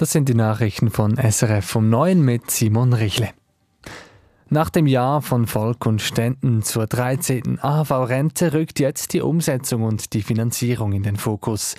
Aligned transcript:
Das 0.00 0.12
sind 0.12 0.30
die 0.30 0.34
Nachrichten 0.34 0.90
von 0.90 1.18
SRF 1.18 1.62
vom 1.62 1.90
9 1.90 2.22
mit 2.22 2.50
Simon 2.50 2.94
Richle. 2.94 3.34
Nach 4.48 4.70
dem 4.70 4.86
Jahr 4.86 5.20
von 5.20 5.46
Volk 5.46 5.84
und 5.84 6.00
Ständen 6.00 6.62
zur 6.62 6.86
13. 6.86 7.58
AHV-Rente 7.60 8.54
rückt 8.54 8.80
jetzt 8.80 9.12
die 9.12 9.20
Umsetzung 9.20 9.82
und 9.82 10.14
die 10.14 10.22
Finanzierung 10.22 10.92
in 10.92 11.02
den 11.02 11.16
Fokus. 11.16 11.74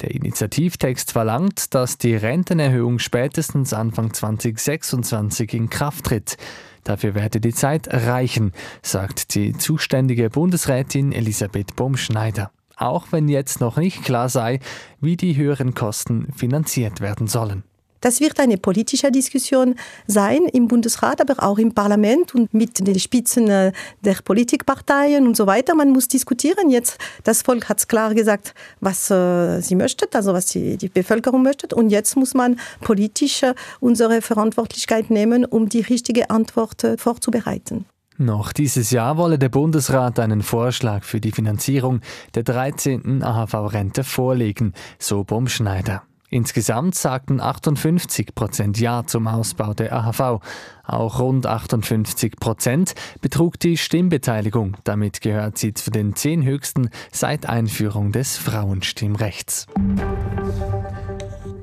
Der 0.00 0.12
Initiativtext 0.12 1.12
verlangt, 1.12 1.74
dass 1.74 1.98
die 1.98 2.16
Rentenerhöhung 2.16 2.98
spätestens 2.98 3.74
Anfang 3.74 4.14
2026 4.14 5.52
in 5.52 5.68
Kraft 5.68 6.06
tritt. 6.06 6.38
Dafür 6.82 7.14
werde 7.14 7.42
die 7.42 7.52
Zeit 7.52 7.88
reichen, 7.92 8.52
sagt 8.80 9.34
die 9.34 9.52
zuständige 9.52 10.30
Bundesrätin 10.30 11.12
Elisabeth 11.12 11.76
Baumschneider 11.76 12.50
auch 12.76 13.06
wenn 13.10 13.28
jetzt 13.28 13.60
noch 13.60 13.76
nicht 13.76 14.04
klar 14.04 14.28
sei, 14.28 14.60
wie 15.00 15.16
die 15.16 15.36
höheren 15.36 15.74
Kosten 15.74 16.28
finanziert 16.36 17.00
werden 17.00 17.26
sollen. 17.26 17.64
Das 18.00 18.20
wird 18.20 18.38
eine 18.38 18.58
politische 18.58 19.10
Diskussion 19.10 19.74
sein 20.06 20.46
im 20.52 20.68
Bundesrat, 20.68 21.20
aber 21.20 21.42
auch 21.42 21.58
im 21.58 21.72
Parlament 21.72 22.34
und 22.34 22.52
mit 22.52 22.86
den 22.86 22.98
Spitzen 22.98 23.48
äh, 23.48 23.72
der 24.02 24.16
Politikparteien 24.22 25.26
und 25.26 25.36
so 25.36 25.46
weiter. 25.46 25.74
Man 25.74 25.90
muss 25.90 26.06
diskutieren. 26.06 26.70
Jetzt, 26.70 26.98
das 27.24 27.42
Volk 27.42 27.68
hat 27.68 27.88
klar 27.88 28.14
gesagt, 28.14 28.54
was 28.80 29.10
äh, 29.10 29.60
sie 29.60 29.74
möchte, 29.74 30.06
also 30.12 30.32
was 30.34 30.46
die, 30.46 30.76
die 30.76 30.88
Bevölkerung 30.88 31.42
möchte. 31.42 31.74
Und 31.74 31.90
jetzt 31.90 32.16
muss 32.16 32.34
man 32.34 32.60
politisch 32.80 33.42
äh, 33.42 33.54
unsere 33.80 34.20
Verantwortlichkeit 34.22 35.10
nehmen, 35.10 35.44
um 35.44 35.68
die 35.68 35.80
richtige 35.80 36.30
Antwort 36.30 36.86
vorzubereiten. 36.98 37.86
Noch 38.18 38.52
dieses 38.52 38.90
Jahr 38.90 39.18
wolle 39.18 39.38
der 39.38 39.50
Bundesrat 39.50 40.18
einen 40.18 40.42
Vorschlag 40.42 41.04
für 41.04 41.20
die 41.20 41.32
Finanzierung 41.32 42.00
der 42.34 42.44
13. 42.44 43.22
AHV-Rente 43.22 44.04
vorlegen, 44.04 44.72
so 44.98 45.22
Bumschneider. 45.22 46.02
Insgesamt 46.30 46.94
sagten 46.94 47.40
58 47.40 48.34
Prozent 48.34 48.80
Ja 48.80 49.04
zum 49.06 49.28
Ausbau 49.28 49.74
der 49.74 49.92
AHV. 49.92 50.40
Auch 50.84 51.20
rund 51.20 51.46
58 51.46 52.36
Prozent 52.36 52.94
betrug 53.20 53.60
die 53.60 53.76
Stimmbeteiligung. 53.76 54.76
Damit 54.84 55.20
gehört 55.20 55.58
sie 55.58 55.74
zu 55.74 55.90
den 55.90 56.16
zehn 56.16 56.42
höchsten 56.42 56.88
seit 57.12 57.46
Einführung 57.46 58.12
des 58.12 58.38
Frauenstimmrechts. 58.38 59.66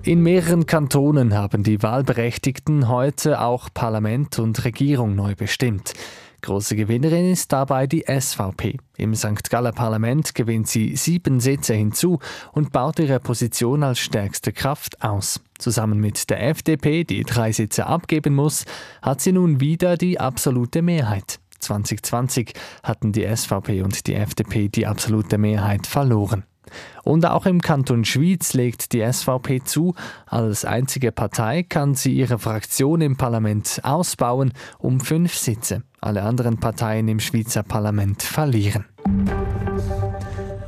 In 0.04 0.22
mehreren 0.22 0.66
Kantonen 0.66 1.34
haben 1.34 1.64
die 1.64 1.82
Wahlberechtigten 1.82 2.90
heute 2.90 3.42
auch 3.42 3.70
Parlament 3.74 4.38
und 4.38 4.64
Regierung 4.66 5.16
neu 5.16 5.34
bestimmt. 5.36 5.94
Große 6.44 6.76
Gewinnerin 6.76 7.32
ist 7.32 7.54
dabei 7.54 7.88
die 7.88 8.04
SVP. 8.06 8.78
Im 8.98 9.16
St. 9.16 9.50
Galler 9.50 9.72
Parlament 9.72 10.36
gewinnt 10.36 10.68
sie 10.68 10.98
sieben 10.98 11.40
Sitze 11.40 11.74
hinzu 11.74 12.20
und 12.52 12.74
baut 12.74 13.00
ihre 13.00 13.22
Position 13.22 13.82
als 13.82 14.00
stärkste 14.00 14.52
Kraft 14.52 15.02
aus. 15.02 15.40
Zusammen 15.58 16.02
mit 16.02 16.30
der 16.30 16.46
FDP, 16.46 17.06
die 17.06 17.24
drei 17.24 17.54
Sitze 17.54 17.86
abgeben 17.86 18.36
muss, 18.36 18.66
hat 19.02 19.22
sie 19.22 19.32
nun 19.32 19.62
wieder 19.62 19.96
die 19.96 20.20
absolute 20.20 20.82
Mehrheit. 20.82 21.40
2020 21.62 22.52
hatten 22.84 23.14
die 23.14 23.26
SVP 23.26 23.82
und 23.82 24.06
die 24.06 24.16
FDP 24.16 24.68
die 24.68 24.86
absolute 24.86 25.38
Mehrheit 25.38 25.88
verloren. 25.88 26.44
Und 27.04 27.26
auch 27.26 27.46
im 27.46 27.62
Kanton 27.62 28.04
Schwyz 28.04 28.54
legt 28.54 28.92
die 28.92 29.10
SVP 29.10 29.64
zu, 29.64 29.96
als 30.26 30.66
einzige 30.66 31.14
Partei 31.14 31.64
kann 31.64 31.96
sie 31.96 32.14
ihre 32.14 32.38
Fraktion 32.38 33.00
im 33.00 33.16
Parlament 33.16 33.80
ausbauen 33.84 34.52
um 34.80 35.00
fünf 35.00 35.36
Sitze. 35.36 35.84
Alle 36.04 36.24
anderen 36.24 36.58
Parteien 36.58 37.08
im 37.08 37.22
Schweizer 37.22 37.64
Parlament 37.64 38.24
verlieren. 38.24 38.84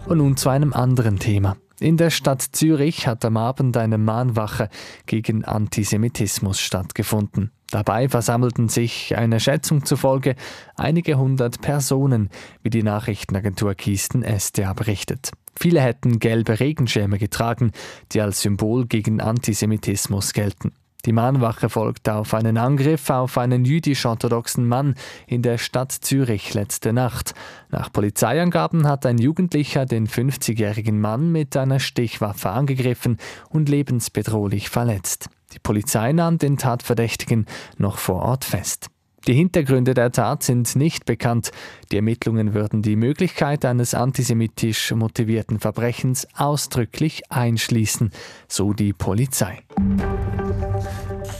Und 0.05 0.19
nun 0.19 0.37
zu 0.37 0.47
einem 0.47 0.71
anderen 0.71 1.19
Thema. 1.19 1.57
In 1.81 1.97
der 1.97 2.09
Stadt 2.09 2.41
Zürich 2.41 3.05
hat 3.05 3.25
am 3.25 3.35
Abend 3.35 3.75
eine 3.75 3.97
Mahnwache 3.97 4.69
gegen 5.07 5.43
Antisemitismus 5.43 6.61
stattgefunden. 6.61 7.51
Dabei 7.69 8.07
versammelten 8.07 8.69
sich 8.69 9.17
einer 9.17 9.41
Schätzung 9.41 9.83
zufolge 9.83 10.35
einige 10.77 11.17
hundert 11.17 11.59
Personen, 11.59 12.29
wie 12.63 12.69
die 12.69 12.83
Nachrichtenagentur 12.83 13.75
Kiesten 13.75 14.23
SDA 14.23 14.71
berichtet. 14.71 15.31
Viele 15.57 15.81
hätten 15.81 16.19
gelbe 16.19 16.61
Regenschirme 16.61 17.17
getragen, 17.17 17.73
die 18.13 18.21
als 18.21 18.41
Symbol 18.41 18.85
gegen 18.85 19.19
Antisemitismus 19.19 20.31
gelten. 20.31 20.71
Die 21.05 21.13
Mahnwache 21.13 21.69
folgte 21.69 22.15
auf 22.15 22.33
einen 22.33 22.57
Angriff 22.57 23.11
auf 23.11 23.37
einen 23.37 23.63
jüdisch-orthodoxen 23.63 24.67
Mann 24.67 24.95
in 25.27 25.43
der 25.43 25.59
Stadt 25.59 25.91
Zürich 25.91 26.55
letzte 26.55 26.93
Nacht. 26.93 27.35
Nach 27.69 27.93
Polizeiangaben 27.93 28.87
hat 28.87 29.05
ein 29.05 29.19
Jugendlicher 29.19 29.85
den 29.85 30.07
50-jährigen 30.07 30.99
Mann 30.99 31.31
mit 31.31 31.55
einer 31.57 31.79
Stichwaffe 31.79 32.49
angegriffen 32.49 33.17
und 33.49 33.69
lebensbedrohlich 33.69 34.69
verletzt. 34.69 35.29
Die 35.53 35.59
Polizei 35.59 36.11
nahm 36.11 36.39
den 36.39 36.57
Tatverdächtigen 36.57 37.45
noch 37.77 37.99
vor 37.99 38.23
Ort 38.23 38.43
fest. 38.43 38.87
Die 39.27 39.33
Hintergründe 39.33 39.93
der 39.95 40.11
Tat 40.11 40.43
sind 40.43 40.75
nicht 40.75 41.05
bekannt. 41.05 41.51
Die 41.91 41.95
Ermittlungen 41.95 42.53
würden 42.53 42.81
die 42.83 42.95
Möglichkeit 42.95 43.65
eines 43.65 43.95
antisemitisch 43.95 44.91
motivierten 44.91 45.59
Verbrechens 45.59 46.27
ausdrücklich 46.35 47.31
einschließen, 47.31 48.11
so 48.47 48.73
die 48.73 48.93
Polizei. 48.93 49.63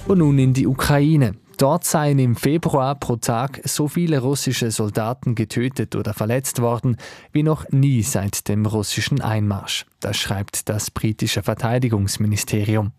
Und 0.08 0.20
nun 0.20 0.38
in 0.38 0.54
die 0.54 0.68
Ukraine. 0.68 1.34
Dort 1.58 1.84
seien 1.84 2.20
im 2.20 2.36
Februar 2.36 2.94
pro 2.94 3.16
Tag 3.16 3.62
so 3.64 3.88
viele 3.88 4.20
russische 4.20 4.70
Soldaten 4.70 5.34
getötet 5.34 5.96
oder 5.96 6.14
verletzt 6.14 6.62
worden 6.62 6.98
wie 7.32 7.42
noch 7.42 7.68
nie 7.72 8.04
seit 8.04 8.48
dem 8.48 8.68
russischen 8.68 9.22
Einmarsch. 9.22 9.88
Das 10.02 10.18
schreibt 10.18 10.70
das 10.70 10.92
britische 10.92 11.42
Verteidigungsministerium. 11.42 12.92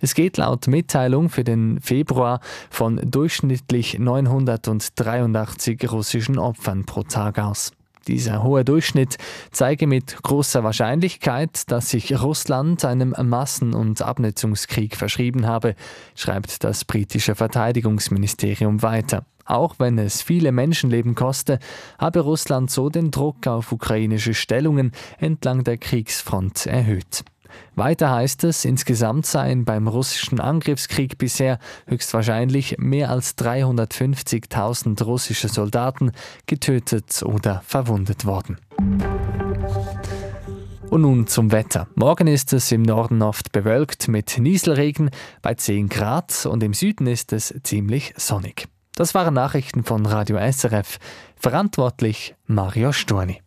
Es 0.00 0.14
geht 0.14 0.36
laut 0.36 0.66
Mitteilung 0.66 1.30
für 1.30 1.44
den 1.44 1.80
Februar 1.80 2.40
von 2.68 3.00
durchschnittlich 3.02 3.98
983 3.98 5.90
russischen 5.90 6.38
Opfern 6.38 6.84
pro 6.84 7.04
Tag 7.04 7.38
aus. 7.38 7.72
Dieser 8.08 8.42
hohe 8.42 8.64
Durchschnitt 8.64 9.16
zeige 9.50 9.86
mit 9.86 10.22
großer 10.22 10.64
Wahrscheinlichkeit, 10.64 11.70
dass 11.70 11.90
sich 11.90 12.20
Russland 12.20 12.84
einem 12.84 13.14
Massen- 13.22 13.74
und 13.74 14.02
Abnutzungskrieg 14.02 14.96
verschrieben 14.96 15.46
habe, 15.46 15.74
schreibt 16.14 16.64
das 16.64 16.84
britische 16.84 17.34
Verteidigungsministerium 17.34 18.82
weiter. 18.82 19.24
Auch 19.44 19.74
wenn 19.78 19.98
es 19.98 20.22
viele 20.22 20.52
Menschenleben 20.52 21.14
koste, 21.14 21.58
habe 21.98 22.20
Russland 22.20 22.70
so 22.70 22.88
den 22.88 23.10
Druck 23.10 23.46
auf 23.46 23.72
ukrainische 23.72 24.34
Stellungen 24.34 24.92
entlang 25.18 25.64
der 25.64 25.76
Kriegsfront 25.76 26.66
erhöht. 26.66 27.24
Weiter 27.74 28.10
heißt 28.10 28.44
es, 28.44 28.64
insgesamt 28.64 29.26
seien 29.26 29.64
beim 29.64 29.88
russischen 29.88 30.40
Angriffskrieg 30.40 31.18
bisher 31.18 31.58
höchstwahrscheinlich 31.86 32.76
mehr 32.78 33.10
als 33.10 33.36
350.000 33.38 35.02
russische 35.04 35.48
Soldaten 35.48 36.12
getötet 36.46 37.22
oder 37.22 37.62
verwundet 37.64 38.24
worden. 38.26 38.58
Und 40.90 41.02
nun 41.02 41.28
zum 41.28 41.52
Wetter. 41.52 41.86
Morgen 41.94 42.26
ist 42.26 42.52
es 42.52 42.72
im 42.72 42.82
Norden 42.82 43.22
oft 43.22 43.52
bewölkt 43.52 44.08
mit 44.08 44.38
Nieselregen 44.38 45.10
bei 45.40 45.54
10 45.54 45.88
Grad 45.88 46.46
und 46.46 46.64
im 46.64 46.74
Süden 46.74 47.06
ist 47.06 47.32
es 47.32 47.54
ziemlich 47.62 48.12
sonnig. 48.16 48.66
Das 48.96 49.14
waren 49.14 49.34
Nachrichten 49.34 49.84
von 49.84 50.04
Radio 50.04 50.36
SRF. 50.36 50.98
Verantwortlich 51.36 52.34
Mario 52.46 52.92
Storni. 52.92 53.40